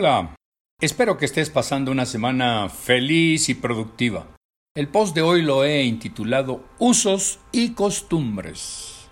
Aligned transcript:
Hola, 0.00 0.36
espero 0.80 1.18
que 1.18 1.24
estés 1.24 1.50
pasando 1.50 1.90
una 1.90 2.06
semana 2.06 2.68
feliz 2.68 3.48
y 3.48 3.54
productiva. 3.54 4.28
El 4.76 4.86
post 4.86 5.12
de 5.12 5.22
hoy 5.22 5.42
lo 5.42 5.64
he 5.64 5.82
intitulado 5.82 6.64
Usos 6.78 7.40
y 7.50 7.70
costumbres. 7.70 9.08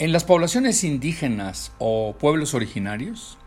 En 0.00 0.10
las 0.10 0.24
poblaciones 0.24 0.82
indígenas 0.82 1.72
o 1.78 2.16
pueblos 2.18 2.54
originarios 2.54 3.38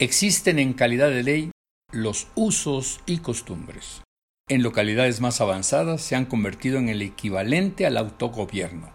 existen 0.00 0.58
en 0.58 0.72
calidad 0.72 1.08
de 1.08 1.22
ley 1.22 1.50
los 1.92 2.26
usos 2.34 2.98
y 3.06 3.18
costumbres. 3.18 4.02
En 4.48 4.64
localidades 4.64 5.20
más 5.20 5.40
avanzadas 5.40 6.02
se 6.02 6.16
han 6.16 6.26
convertido 6.26 6.78
en 6.78 6.88
el 6.88 7.00
equivalente 7.00 7.86
al 7.86 7.96
autogobierno. 7.96 8.92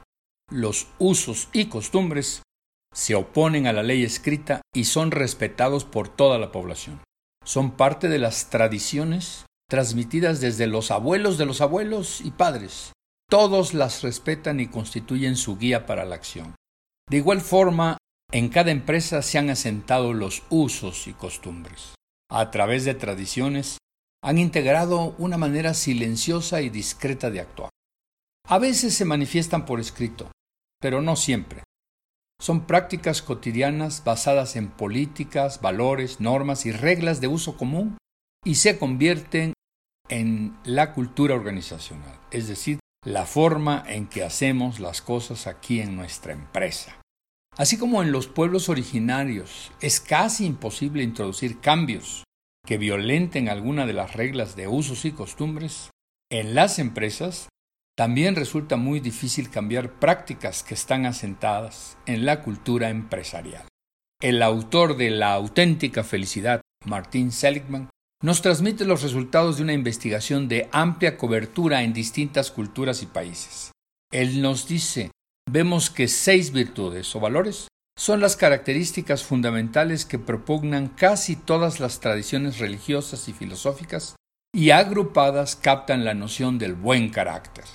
Los 0.52 0.88
usos 0.99 1.48
y 1.54 1.68
costumbres 1.68 2.44
se 2.98 3.14
oponen 3.14 3.68
a 3.68 3.74
la 3.74 3.84
ley 3.84 4.04
escrita 4.04 4.62
y 4.74 4.86
son 4.86 5.12
respetados 5.12 5.86
por 5.86 6.10
toda 6.10 6.40
la 6.40 6.52
población. 6.52 7.00
Son 7.46 7.70
parte 7.70 8.10
de 8.10 8.18
las 8.18 8.50
tradiciones 8.50 9.46
transmitidas 9.70 10.42
desde 10.42 10.66
los 10.66 10.90
abuelos 10.90 11.38
de 11.38 11.46
los 11.46 11.62
abuelos 11.62 12.22
y 12.22 12.32
padres. 12.32 12.94
Todos 13.30 13.76
las 13.76 14.02
respetan 14.02 14.60
y 14.60 14.68
constituyen 14.68 15.36
su 15.36 15.60
guía 15.60 15.86
para 15.86 16.05
la 16.05 16.16
acción. 16.16 16.55
De 17.08 17.18
igual 17.18 17.41
forma, 17.41 17.98
en 18.32 18.50
cada 18.50 18.72
empresa 18.72 19.22
se 19.22 19.38
han 19.38 19.52
asentado 19.52 20.12
los 20.14 20.41
usos 20.50 21.05
y 21.08 21.14
costumbres. 21.14 21.94
A 22.32 22.50
través 22.50 22.84
de 22.84 22.96
tradiciones, 22.96 23.77
han 24.24 24.40
integrado 24.40 25.14
una 25.20 25.38
manera 25.38 25.76
silenciosa 25.76 26.62
y 26.62 26.70
discreta 26.70 27.30
de 27.30 27.41
actuar. 27.41 27.70
A 28.48 28.58
veces 28.58 28.96
se 28.96 29.05
manifiestan 29.05 29.66
por 29.68 29.80
escrito, 29.80 30.32
pero 30.82 31.04
no 31.04 31.16
siempre. 31.16 31.62
Son 32.40 32.66
prácticas 32.66 33.21
cotidianas 33.21 34.04
basadas 34.04 34.55
en 34.55 34.70
políticas, 34.70 35.60
valores, 35.62 36.20
normas 36.20 36.66
y 36.66 36.71
reglas 36.71 37.20
de 37.20 37.27
uso 37.27 37.57
común 37.57 37.98
y 38.46 38.55
se 38.55 38.77
convierten 38.77 39.54
en 40.10 40.55
la 40.63 40.93
cultura 40.93 41.35
organizacional, 41.35 42.20
es 42.32 42.48
decir, 42.48 42.80
la 43.04 43.26
forma 43.26 43.84
en 43.88 44.08
que 44.08 44.24
hacemos 44.24 44.80
las 44.80 45.02
cosas 45.02 45.48
aquí 45.48 45.82
en 45.82 45.96
nuestra 45.96 46.34
empresa. 46.34 47.02
Así 47.58 47.77
como 47.77 48.04
en 48.04 48.12
los 48.12 48.27
pueblos 48.27 48.70
originarios 48.70 49.71
es 49.82 49.99
casi 49.99 50.46
imposible 50.46 51.04
introducir 51.04 51.60
cambios 51.60 52.24
que 52.65 52.77
violenten 52.77 53.49
alguna 53.49 53.85
de 53.85 53.93
las 53.93 54.13
reglas 54.13 54.55
de 54.55 54.68
usos 54.68 55.05
y 55.05 55.12
costumbres, 55.12 55.90
en 56.30 56.54
las 56.54 56.80
empresas 56.80 57.48
también 57.98 58.35
resulta 58.35 58.76
muy 58.76 58.99
difícil 58.99 59.49
cambiar 59.49 59.93
prácticas 59.93 60.62
que 60.62 60.76
están 60.76 61.07
asentadas 61.07 61.98
en 62.05 62.26
la 62.26 62.43
cultura 62.43 62.90
empresarial. 62.90 63.65
El 64.22 64.44
autor 64.44 64.97
de 64.97 65.09
La 65.09 65.34
auténtica 65.34 66.03
felicidad, 66.03 66.62
Martin 66.85 67.31
Seligman, 67.31 67.90
nos 68.23 68.44
transmite 68.44 68.85
los 68.85 69.01
resultados 69.01 69.57
de 69.57 69.63
una 69.63 69.73
investigación 69.73 70.47
de 70.47 70.69
amplia 70.72 71.18
cobertura 71.18 71.81
en 71.81 71.94
distintas 71.94 72.51
culturas 72.51 73.01
y 73.01 73.07
países. 73.07 73.72
Él 74.12 74.44
nos 74.44 74.68
dice, 74.68 75.09
vemos 75.50 75.90
que 75.90 76.07
seis 76.07 76.51
virtudes 76.51 77.16
o 77.16 77.19
valores 77.19 77.68
son 77.97 78.19
las 78.19 78.35
características 78.35 79.23
fundamentales 79.23 80.06
que 80.06 80.19
propugnan 80.19 80.88
casi 80.88 81.35
todas 81.35 81.79
las 81.79 82.00
tradiciones 82.00 82.59
religiosas 82.59 83.28
y 83.28 83.34
filosóficas 83.34 84.16
y 84.53 84.69
agrupadas 84.69 85.56
captan 85.56 86.06
la 86.06 86.13
noción 86.13 86.59
del 86.59 86.75
buen 86.75 87.09
carácter. 87.09 87.66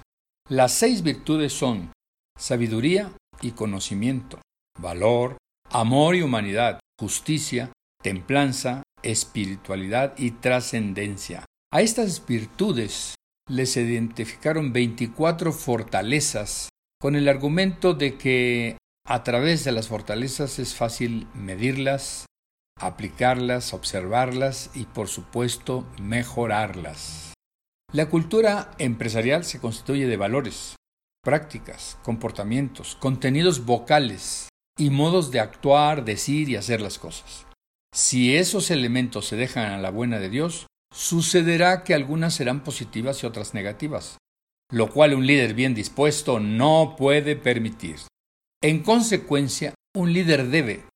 Las 0.49 0.73
seis 0.73 1.03
virtudes 1.03 1.53
son 1.53 1.93
sabiduría 2.39 3.13
y 3.41 3.53
conocimiento, 3.53 4.41
valor, 4.79 5.39
amor 5.71 6.17
y 6.17 6.23
humanidad, 6.23 6.81
justicia, 7.01 7.73
templanza, 8.03 8.83
espiritualidad 9.03 10.15
y 10.19 10.33
trascendencia. 10.33 11.45
A 11.73 11.81
estas 11.81 12.27
virtudes 12.27 13.15
les 13.49 13.77
identificaron 13.77 14.73
24 14.73 15.53
fortalezas 15.53 16.69
con 17.01 17.17
el 17.17 17.29
argumento 17.29 17.95
de 17.95 18.19
que 18.19 18.77
a 19.07 19.23
través 19.23 19.65
de 19.65 19.73
las 19.73 19.89
fortalezas 19.89 20.59
es 20.59 20.75
fácil 20.75 21.27
medirlas, 21.35 22.27
aplicarlas, 22.79 23.75
observarlas 23.75 24.71
y 24.75 24.85
por 24.85 25.09
supuesto 25.09 25.87
mejorarlas. 26.01 27.32
La 27.93 28.09
cultura 28.09 28.71
empresarial 28.79 29.45
se 29.45 29.61
constituye 29.61 30.07
de 30.07 30.17
valores, 30.17 30.77
prácticas, 31.23 31.99
comportamientos, 32.03 32.97
contenidos 32.97 33.67
vocales 33.67 34.49
y 34.79 34.89
modos 34.89 35.31
de 35.31 35.41
actuar, 35.41 36.03
decir 36.03 36.49
y 36.49 36.57
hacer 36.57 36.81
las 36.81 36.99
cosas. 36.99 37.47
Si 37.95 38.35
esos 38.35 38.71
elementos 38.71 39.27
se 39.27 39.37
dejan 39.37 39.73
a 39.73 39.79
la 39.79 39.91
buena 39.91 40.19
de 40.19 40.31
Dios, 40.31 40.69
sucederá 40.91 41.85
que 41.85 41.93
algunas 41.93 42.33
serán 42.33 42.65
positivas 42.65 43.23
y 43.23 43.27
otras 43.27 43.53
negativas, 43.53 44.17
lo 44.71 44.91
cual 44.91 45.13
un 45.13 45.27
líder 45.27 45.53
bien 45.53 45.75
dispuesto 45.75 46.41
no 46.41 46.95
puede 46.97 47.37
permitir. 47.37 47.97
En 48.63 48.83
consecuencia, 48.83 49.75
un 49.95 50.15
líder 50.15 50.49
debe, 50.49 50.87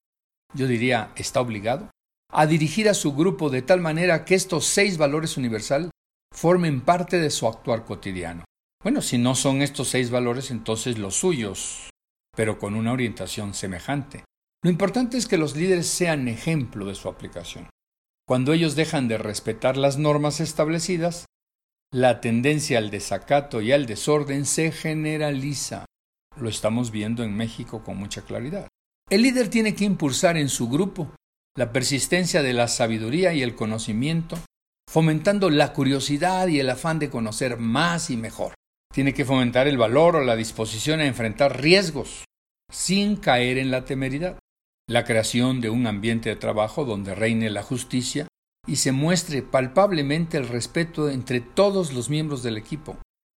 yo 0.55 0.67
diría, 0.67 1.13
está 1.17 1.43
obligado, 1.43 1.91
a 2.33 2.47
dirigir 2.47 2.89
a 2.89 2.95
su 2.95 3.13
grupo 3.13 3.51
de 3.51 3.61
tal 3.61 3.83
manera 3.83 4.25
que 4.25 4.35
estos 4.35 4.65
seis 4.65 4.97
valores 4.97 5.37
universales 5.37 5.91
formen 6.33 6.81
parte 6.81 7.19
de 7.19 7.31
su 7.31 7.47
actuar 7.47 7.85
cotidiano. 7.85 8.45
Bueno, 8.83 9.03
si 9.03 9.19
no 9.19 9.35
son 9.35 9.63
estos 9.63 9.89
seis 9.89 10.11
valores, 10.11 10.51
entonces 10.51 10.99
los 10.99 11.17
suyos, 11.17 11.91
pero 12.37 12.59
con 12.59 12.75
una 12.75 12.93
orientación 12.93 13.55
semejante. 13.55 14.25
Lo 14.63 14.71
importante 14.71 15.17
es 15.17 15.27
que 15.27 15.39
los 15.39 15.57
líderes 15.57 15.87
sean 15.87 16.29
ejemplo 16.29 16.87
de 16.87 16.95
su 16.95 17.09
aplicación. 17.09 17.69
Cuando 18.29 18.53
ellos 18.53 18.75
dejan 18.75 19.09
de 19.09 19.19
respetar 19.19 19.77
las 19.77 19.99
normas 19.99 20.41
establecidas, 20.41 21.27
la 21.93 22.21
tendencia 22.21 22.79
al 22.79 22.91
desacato 22.91 23.61
y 23.61 23.73
al 23.73 23.87
desorden 23.87 24.45
se 24.45 24.73
generaliza. 24.73 25.87
Lo 26.37 26.49
estamos 26.49 26.91
viendo 26.91 27.23
en 27.23 27.37
México 27.37 27.85
con 27.85 27.97
mucha 27.97 28.23
claridad. 28.23 28.69
El 29.09 29.23
líder 29.23 29.49
tiene 29.49 29.75
que 29.75 29.85
impulsar 29.85 30.37
en 30.37 30.49
su 30.49 30.69
grupo 30.69 31.15
la 31.57 31.73
persistencia 31.73 32.43
de 32.43 32.53
la 32.53 32.69
sabiduría 32.69 33.33
y 33.33 33.43
el 33.43 33.55
conocimiento 33.55 34.37
fomentando 34.89 35.51
la 35.51 35.73
curiosidad 35.73 36.49
y 36.49 36.61
el 36.61 36.71
afán 36.71 36.99
de 36.99 37.11
conocer 37.11 37.59
más 37.59 38.11
y 38.11 38.17
mejor. 38.17 38.55
Tiene 38.93 39.13
que 39.13 39.25
fomentar 39.25 39.69
el 39.69 39.77
valor 39.77 40.17
o 40.17 40.25
la 40.25 40.37
disposición 40.37 41.01
a 41.01 41.07
enfrentar 41.07 41.61
riesgos 41.61 42.25
sin 42.73 43.17
caer 43.17 43.59
en 43.59 43.71
la 43.71 43.85
temeridad. 43.85 44.39
La 44.89 45.05
creación 45.05 45.61
de 45.61 45.69
un 45.69 45.87
ambiente 45.87 46.29
de 46.29 46.37
trabajo 46.37 46.85
donde 46.85 47.15
reine 47.15 47.51
la 47.51 47.63
justicia 47.63 48.29
y 48.67 48.77
se 48.77 48.93
muestre 48.93 49.43
palpablemente 49.43 50.39
el 50.39 50.49
respeto 50.49 51.11
entre 51.11 51.41
todos 51.41 51.93
los 51.93 52.09
miembros 52.09 52.43
del 52.43 52.57
equipo. 52.57 52.97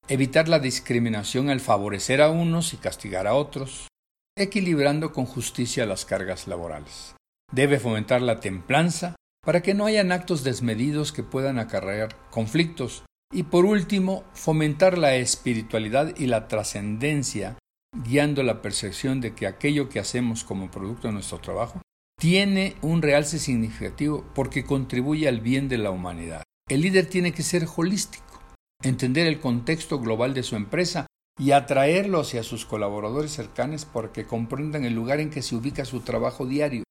Evitar 0.09 0.49
la 0.49 0.59
discriminación 0.59 1.51
al 1.51 1.61
favorecer 1.61 2.23
a 2.23 2.31
unos 2.31 2.73
y 2.73 2.77
castigar 2.77 3.27
a 3.27 3.35
otros, 3.35 3.89
equilibrando 4.37 5.13
con 5.13 5.27
justicia 5.27 5.87
las 5.87 6.05
cargas 6.05 6.47
laborales. 6.47 7.15
Debe 7.53 7.79
fomentar 7.79 8.23
la 8.23 8.41
templanza 8.41 9.17
para 9.49 9.63
que 9.63 9.73
no 9.73 9.87
hayan 9.87 10.13
actos 10.13 10.45
desmedidos 10.45 11.11
que 11.11 11.23
puedan 11.23 11.59
acarrear 11.59 12.15
conflictos 12.29 13.05
y 13.33 13.45
por 13.45 13.65
último 13.65 14.25
fomentar 14.35 14.99
la 14.99 15.17
espiritualidad 15.17 16.15
y 16.19 16.27
la 16.27 16.49
trascendencia 16.49 17.57
guiando 18.05 18.43
la 18.43 18.61
percepción 18.61 19.23
de 19.23 19.35
que 19.35 19.47
aquello 19.47 19.89
que 19.89 20.01
hacemos 20.01 20.45
como 20.45 20.71
producto 20.71 21.09
de 21.09 21.15
nuestro 21.15 21.39
trabajo 21.39 21.81
tiene 22.21 22.77
un 22.83 23.01
realce 23.01 23.39
significativo 23.39 24.23
porque 24.35 24.65
contribuye 24.65 25.27
al 25.29 25.41
bien 25.41 25.71
de 25.71 25.79
la 25.79 25.93
humanidad. 25.93 26.43
El 26.69 26.83
líder 26.83 27.07
tiene 27.07 27.33
que 27.33 27.43
ser 27.43 27.67
holístico, 27.75 28.43
entender 28.83 29.27
el 29.27 29.41
contexto 29.41 29.99
global 29.99 30.35
de 30.35 30.43
su 30.43 30.57
empresa 30.57 31.07
y 31.41 31.53
atraerlo 31.53 32.21
hacia 32.21 32.43
sus 32.43 32.67
colaboradores 32.67 33.33
cercanos 33.33 33.87
porque 33.87 34.27
comprendan 34.27 34.85
el 34.85 34.93
lugar 34.93 35.21
en 35.21 35.31
que 35.31 35.41
se 35.41 35.57
ubica 35.57 35.87
su 35.87 36.01
trabajo 36.01 36.45
diario 36.45 36.83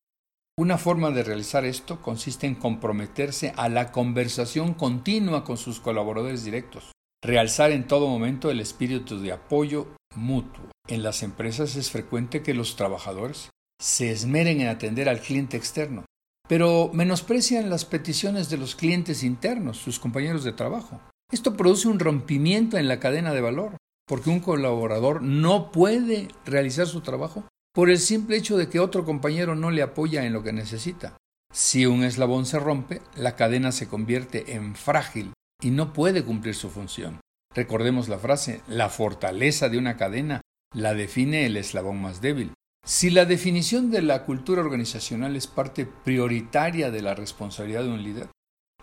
una 0.60 0.80
forma 0.80 1.12
de 1.12 1.24
realizar 1.24 1.66
esto 1.66 2.02
consiste 2.02 2.48
en 2.48 2.56
comprometerse 2.56 3.54
a 3.58 3.70
la 3.70 3.92
conversación 3.92 4.74
continua 4.74 5.44
con 5.44 5.56
sus 5.56 5.80
colaboradores 5.80 6.44
directos, 6.44 6.92
realzar 7.24 7.72
en 7.72 7.86
todo 7.86 8.08
momento 8.08 8.50
el 8.50 8.60
espíritu 8.60 9.20
de 9.20 9.34
apoyo 9.34 9.88
mutuo. 10.16 10.66
En 10.88 11.04
las 11.04 11.22
empresas 11.22 11.76
es 11.76 11.92
frecuente 11.92 12.42
que 12.42 12.56
los 12.56 12.76
trabajadores 12.76 13.50
se 13.80 14.10
esmeren 14.10 14.60
en 14.60 14.68
atender 14.68 15.10
al 15.10 15.20
cliente 15.20 15.58
externo, 15.58 16.06
pero 16.50 16.90
menosprecian 16.92 17.70
las 17.70 17.86
peticiones 17.86 18.50
de 18.50 18.58
los 18.58 18.76
clientes 18.76 19.22
internos, 19.22 19.78
sus 19.78 20.00
compañeros 20.00 20.44
de 20.44 20.54
trabajo. 20.54 21.00
Esto 21.32 21.56
produce 21.56 21.88
un 21.88 22.00
rompimiento 22.00 22.78
en 22.78 22.88
la 22.88 23.00
cadena 23.00 23.32
de 23.32 23.42
valor, 23.42 23.78
porque 24.08 24.32
un 24.32 24.40
colaborador 24.40 25.22
no 25.22 25.72
puede 25.72 26.30
realizar 26.46 26.88
su 26.88 27.02
trabajo 27.02 27.44
por 27.78 27.92
el 27.92 28.00
simple 28.00 28.38
hecho 28.38 28.58
de 28.58 28.70
que 28.70 28.80
otro 28.80 29.06
compañero 29.06 29.54
no 29.54 29.70
le 29.70 29.84
apoya 29.84 30.26
en 30.26 30.34
lo 30.34 30.42
que 30.42 30.52
necesita. 30.52 31.16
Si 31.54 31.86
un 31.86 32.04
eslabón 32.04 32.48
se 32.48 32.58
rompe, 32.58 33.04
la 33.16 33.36
cadena 33.36 33.72
se 33.72 33.88
convierte 33.88 34.56
en 34.56 34.74
frágil 34.74 35.34
y 35.62 35.70
no 35.70 35.94
puede 35.94 36.26
cumplir 36.26 36.56
su 36.56 36.72
función. 36.72 37.20
Recordemos 37.54 38.10
la 38.10 38.18
frase, 38.18 38.62
la 38.68 38.90
fortaleza 38.90 39.70
de 39.70 39.78
una 39.78 39.96
cadena 39.96 40.42
la 40.74 40.96
define 40.96 41.46
el 41.46 41.56
eslabón 41.56 42.02
más 42.02 42.20
débil. 42.20 42.52
Si 42.84 43.12
la 43.12 43.26
definición 43.26 43.92
de 43.92 44.02
la 44.02 44.26
cultura 44.26 44.62
organizacional 44.64 45.36
es 45.36 45.46
parte 45.46 45.86
prioritaria 45.86 46.90
de 46.90 47.04
la 47.04 47.14
responsabilidad 47.14 47.84
de 47.84 47.90
un 47.90 48.02
líder, 48.02 48.30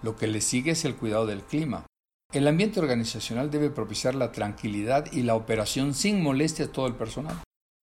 lo 0.02 0.14
que 0.14 0.28
le 0.28 0.40
sigue 0.40 0.70
es 0.70 0.84
el 0.84 0.94
cuidado 0.94 1.26
del 1.26 1.42
clima. 1.42 1.84
El 2.32 2.46
ambiente 2.46 2.78
organizacional 2.78 3.50
debe 3.50 3.70
propiciar 3.70 4.14
la 4.14 4.30
tranquilidad 4.30 5.10
y 5.10 5.22
la 5.24 5.34
operación 5.34 5.94
sin 5.94 6.22
molestia 6.22 6.66
a 6.66 6.68
todo 6.70 6.86
el 6.86 6.94
personal. 6.94 7.42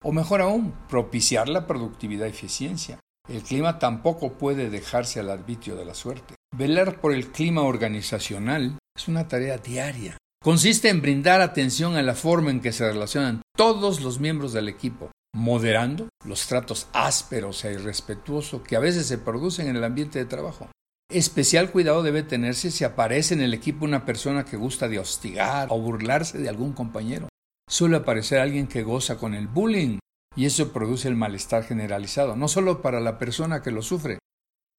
O 0.07 0.13
mejor 0.13 0.39
aún, 0.39 0.73
propiciar 0.87 1.49
la 1.49 1.67
productividad 1.67 2.27
y 2.27 2.29
eficiencia. 2.29 2.97
El 3.27 3.41
clima 3.41 3.77
tampoco 3.77 4.37
puede 4.37 4.69
dejarse 4.69 5.19
al 5.19 5.29
arbitrio 5.29 5.75
de 5.75 5.83
la 5.83 5.93
suerte. 5.93 6.35
Velar 6.55 7.01
por 7.01 7.13
el 7.13 7.29
clima 7.29 7.63
organizacional 7.63 8.77
es 8.95 9.09
una 9.09 9.27
tarea 9.27 9.57
diaria. 9.57 10.15
Consiste 10.41 10.87
en 10.87 11.01
brindar 11.01 11.41
atención 11.41 11.97
a 11.97 12.03
la 12.03 12.15
forma 12.15 12.51
en 12.51 12.61
que 12.61 12.71
se 12.71 12.89
relacionan 12.89 13.41
todos 13.57 13.99
los 13.99 14.21
miembros 14.21 14.53
del 14.53 14.69
equipo, 14.69 15.11
moderando 15.35 16.07
los 16.23 16.47
tratos 16.47 16.87
ásperos 16.93 17.65
e 17.65 17.73
irrespetuosos 17.73 18.61
que 18.61 18.77
a 18.77 18.79
veces 18.79 19.07
se 19.07 19.17
producen 19.17 19.67
en 19.67 19.75
el 19.75 19.83
ambiente 19.83 20.19
de 20.19 20.25
trabajo. 20.25 20.69
Especial 21.11 21.69
cuidado 21.69 22.01
debe 22.01 22.23
tenerse 22.23 22.71
si 22.71 22.85
aparece 22.85 23.33
en 23.33 23.41
el 23.41 23.53
equipo 23.53 23.83
una 23.83 24.05
persona 24.05 24.45
que 24.45 24.55
gusta 24.55 24.87
de 24.87 24.99
hostigar 24.99 25.67
o 25.69 25.81
burlarse 25.81 26.37
de 26.37 26.47
algún 26.47 26.71
compañero. 26.71 27.27
Suele 27.69 27.97
aparecer 27.97 28.39
alguien 28.39 28.67
que 28.67 28.83
goza 28.83 29.17
con 29.17 29.33
el 29.33 29.47
bullying 29.47 29.99
y 30.35 30.45
eso 30.45 30.71
produce 30.71 31.09
el 31.09 31.15
malestar 31.15 31.63
generalizado, 31.63 32.37
no 32.37 32.47
solo 32.47 32.81
para 32.81 33.01
la 33.01 33.17
persona 33.17 33.61
que 33.61 33.71
lo 33.71 33.81
sufre, 33.81 34.19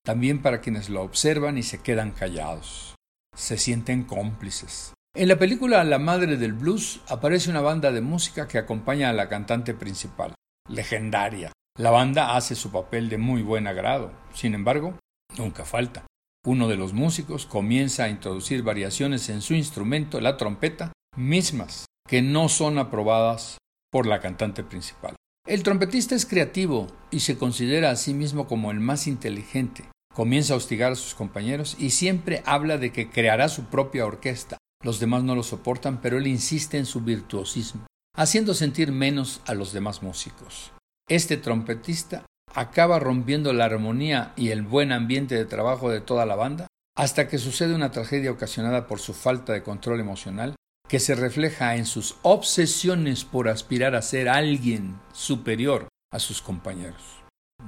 también 0.05 0.41
para 0.41 0.63
quienes 0.63 0.89
lo 0.89 1.03
observan 1.03 1.59
y 1.59 1.63
se 1.63 1.83
quedan 1.83 2.13
callados. 2.13 2.95
Se 3.37 3.59
sienten 3.59 4.05
cómplices. 4.05 4.95
En 5.15 5.29
la 5.29 5.39
película 5.39 5.85
La 5.85 5.99
Madre 5.99 6.39
del 6.39 6.55
Blues 6.55 7.01
aparece 7.09 7.51
una 7.51 7.61
banda 7.61 7.93
de 7.93 8.01
música 8.01 8.49
que 8.49 8.57
acompaña 8.57 9.11
a 9.11 9.13
la 9.13 9.29
cantante 9.29 9.75
principal, 9.75 10.35
legendaria. 10.69 11.53
La 11.79 11.91
banda 11.91 12.37
hace 12.37 12.55
su 12.55 12.71
papel 12.71 13.11
de 13.11 13.19
muy 13.19 13.43
buen 13.43 13.67
agrado, 13.67 14.13
sin 14.33 14.55
embargo, 14.55 14.99
nunca 15.37 15.65
falta. 15.65 16.07
Uno 16.47 16.69
de 16.69 16.77
los 16.77 16.95
músicos 16.95 17.45
comienza 17.45 18.05
a 18.05 18.09
introducir 18.09 18.63
variaciones 18.63 19.29
en 19.29 19.43
su 19.43 19.55
instrumento, 19.55 20.21
la 20.21 20.37
trompeta, 20.37 20.93
mismas 21.17 21.85
que 22.09 22.23
no 22.23 22.49
son 22.49 22.79
aprobadas 22.79 23.59
por 23.93 24.07
la 24.07 24.21
cantante 24.21 24.65
principal. 24.65 25.15
El 25.47 25.63
trompetista 25.63 26.15
es 26.15 26.27
creativo 26.27 26.89
y 27.11 27.21
se 27.21 27.39
considera 27.39 27.91
a 27.91 27.97
sí 27.97 28.15
mismo 28.15 28.47
como 28.47 28.71
el 28.71 28.81
más 28.81 29.07
inteligente. 29.07 29.85
Comienza 30.15 30.55
a 30.55 30.57
hostigar 30.57 30.93
a 30.93 30.97
sus 30.97 31.15
compañeros 31.15 31.77
y 31.79 31.91
siempre 31.91 32.43
habla 32.45 32.77
de 32.77 32.93
que 32.93 33.09
creará 33.09 33.49
su 33.49 33.65
propia 33.65 34.05
orquesta. 34.05 34.59
Los 34.83 35.01
demás 35.01 35.23
no 35.23 35.35
lo 35.35 35.43
soportan, 35.43 36.01
pero 36.01 36.19
él 36.19 36.27
insiste 36.27 36.79
en 36.79 36.87
su 36.87 37.03
virtuosismo, 37.03 37.87
haciendo 38.17 38.55
sentir 38.55 38.91
menos 38.91 39.41
a 39.47 39.55
los 39.55 39.73
demás 39.73 40.03
músicos. 40.03 40.73
Este 41.09 41.37
trompetista 41.37 42.27
acaba 42.55 42.99
rompiendo 42.99 43.53
la 43.53 43.67
armonía 43.67 44.33
y 44.37 44.51
el 44.51 44.63
buen 44.63 44.93
ambiente 44.93 45.35
de 45.35 45.45
trabajo 45.45 45.91
de 45.91 46.01
toda 46.01 46.27
la 46.27 46.37
banda, 46.37 46.67
hasta 46.97 47.29
que 47.29 47.39
sucede 47.39 47.75
una 47.75 47.91
tragedia 47.91 48.31
ocasionada 48.31 48.87
por 48.87 48.99
su 48.99 49.15
falta 49.15 49.53
de 49.53 49.63
control 49.63 50.01
emocional, 50.01 50.55
que 50.89 51.01
se 51.01 51.15
refleja 51.15 51.77
en 51.77 51.87
sus 51.87 52.17
obsesiones 52.23 53.25
por 53.25 53.49
aspirar 53.49 53.95
a 53.95 54.03
ser 54.03 54.29
alguien 54.29 54.99
superior 55.13 55.89
a 56.13 56.19
sus 56.19 56.41
compañeros. 56.43 57.23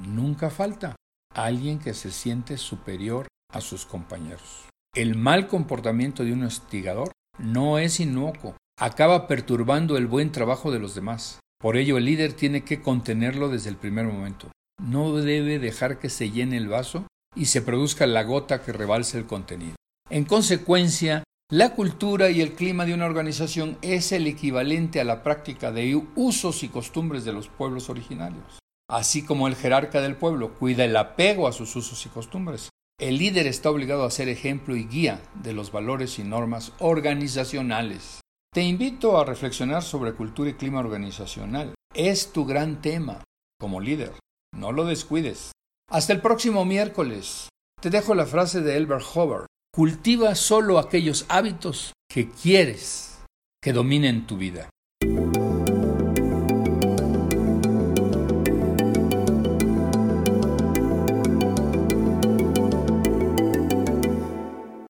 Nunca 0.07 0.51
falta 0.51 0.97
alguien 1.35 1.79
que 1.79 1.95
se 1.95 2.11
siente 2.11 2.57
superior 2.57 3.27
a 3.53 3.61
sus 3.61 3.85
compañeros. 3.87 4.69
El 4.95 5.17
mal 5.17 5.47
comportamiento 5.47 6.25
de 6.25 6.33
un 6.33 6.45
hostigador 6.45 7.13
no 7.39 7.79
es 7.79 8.01
inocuo, 8.01 8.57
acaba 8.79 9.29
perturbando 9.29 9.97
el 9.97 10.07
buen 10.07 10.33
trabajo 10.33 10.71
de 10.71 10.79
los 10.79 10.95
demás. 10.95 11.41
Por 11.61 11.77
ello 11.77 11.99
el 11.99 12.07
líder 12.07 12.33
tiene 12.33 12.65
que 12.65 12.81
contenerlo 12.81 13.49
desde 13.49 13.69
el 13.69 13.77
primer 13.77 14.07
momento 14.07 14.51
no 14.81 15.13
debe 15.13 15.59
dejar 15.59 15.99
que 15.99 16.09
se 16.09 16.31
llene 16.31 16.57
el 16.57 16.69
vaso 16.69 17.07
y 17.35 17.47
se 17.47 17.63
produzca 17.63 18.07
la 18.07 18.25
gota 18.25 18.63
que 18.63 18.73
rebalse 18.73 19.19
el 19.19 19.27
contenido. 19.27 19.77
En 20.09 20.25
consecuencia, 20.25 21.23
la 21.51 21.75
cultura 21.75 22.31
y 22.31 22.41
el 22.43 22.53
clima 22.53 22.87
de 22.87 22.95
una 22.95 23.07
organización 23.07 23.77
es 23.83 24.13
el 24.13 24.29
equivalente 24.29 25.01
a 25.01 25.05
la 25.05 25.25
práctica 25.25 25.73
de 25.73 26.01
usos 26.15 26.63
y 26.63 26.69
costumbres 26.69 27.25
de 27.25 27.33
los 27.33 27.49
pueblos 27.49 27.91
originarios. 27.91 28.61
Así 28.89 29.25
como 29.25 29.49
el 29.49 29.57
jerarca 29.57 30.01
del 30.01 30.15
pueblo 30.15 30.55
cuida 30.55 30.85
el 30.85 30.97
apego 30.97 31.49
a 31.49 31.53
sus 31.53 31.75
usos 31.75 32.07
y 32.07 32.09
costumbres, 32.09 32.69
el 33.01 33.19
líder 33.19 33.49
está 33.49 33.69
obligado 33.69 34.05
a 34.05 34.11
ser 34.13 34.29
ejemplo 34.29 34.77
y 34.77 34.85
guía 34.85 35.21
de 35.43 35.53
los 35.53 35.73
valores 35.73 36.21
y 36.21 36.23
normas 36.23 36.73
organizacionales. 36.79 38.21
Te 38.53 38.63
invito 38.63 39.19
a 39.19 39.25
reflexionar 39.25 39.83
sobre 39.83 40.15
cultura 40.15 40.51
y 40.51 40.55
clima 40.55 40.79
organizacional. 40.79 41.75
Es 41.93 42.33
tu 42.33 42.47
gran 42.47 42.81
tema 42.81 43.25
como 43.59 43.81
líder. 43.81 44.13
No 44.57 44.71
lo 44.71 44.85
descuides. 44.85 45.51
Hasta 45.91 46.13
el 46.13 46.21
próximo 46.21 46.65
miércoles. 46.65 47.49
Te 47.81 47.91
dejo 47.91 48.15
la 48.15 48.27
frase 48.27 48.61
de 48.61 48.77
Elbert 48.77 49.05
Hubbard. 49.15 49.47
Cultiva 49.73 50.35
solo 50.35 50.79
aquellos 50.79 51.27
hábitos 51.29 51.93
que 52.09 52.29
quieres 52.29 53.21
que 53.63 53.73
dominen 53.73 54.27
tu 54.27 54.37
vida. 54.37 54.69